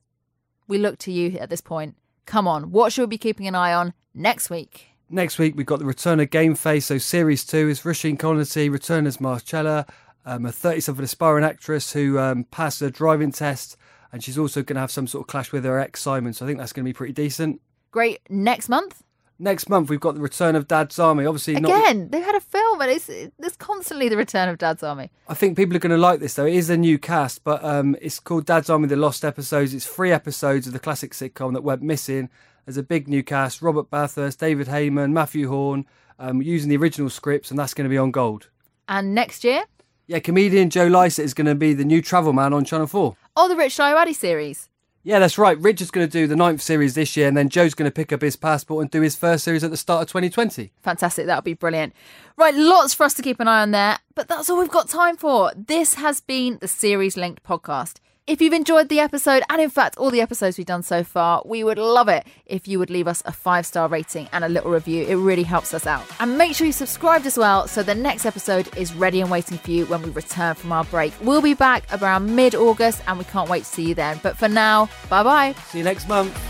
[0.68, 1.96] we look to you at this point.
[2.26, 4.89] Come on, what should we be keeping an eye on next week?
[5.10, 6.86] Next week, we've got the return of Game Face.
[6.86, 9.84] So, Series 2 is Roisin Conaty, return as Marcella,
[10.24, 13.76] um, a 37 aspiring actress who um, passed her driving test
[14.12, 16.32] and she's also going to have some sort of clash with her ex Simon.
[16.32, 17.60] So I think that's going to be pretty decent.
[17.90, 18.20] Great.
[18.28, 19.02] Next month.
[19.38, 21.24] Next month we've got the return of Dad's Army.
[21.24, 22.10] Obviously, again not...
[22.10, 23.06] they had a film, and it's
[23.38, 25.10] there's constantly the return of Dad's Army.
[25.28, 26.44] I think people are going to like this though.
[26.44, 29.72] It is a new cast, but um, it's called Dad's Army: The Lost Episodes.
[29.72, 32.28] It's three episodes of the classic sitcom that went missing.
[32.64, 35.86] There's a big new cast: Robert Bathurst, David Hayman, Mathew Horne,
[36.18, 38.48] um, using the original scripts, and that's going to be on Gold.
[38.88, 39.64] And next year.
[40.06, 43.16] Yeah, comedian Joe Lycett is going to be the new travel man on Channel 4.
[43.36, 44.68] Oh, the Rich Ayoade series.
[45.02, 45.56] Yeah, that's right.
[45.58, 47.94] Rich is going to do the ninth series this year, and then Joe's going to
[47.94, 50.72] pick up his passport and do his first series at the start of 2020.
[50.82, 51.24] Fantastic.
[51.24, 51.94] That'll be brilliant.
[52.36, 54.88] Right, lots for us to keep an eye on there, but that's all we've got
[54.88, 55.52] time for.
[55.56, 57.98] This has been the Series Linked podcast.
[58.30, 61.42] If you've enjoyed the episode, and in fact, all the episodes we've done so far,
[61.44, 64.48] we would love it if you would leave us a five star rating and a
[64.48, 65.04] little review.
[65.04, 66.06] It really helps us out.
[66.20, 69.58] And make sure you subscribed as well so the next episode is ready and waiting
[69.58, 71.12] for you when we return from our break.
[71.20, 74.20] We'll be back around mid August and we can't wait to see you then.
[74.22, 75.54] But for now, bye bye.
[75.64, 76.49] See you next month.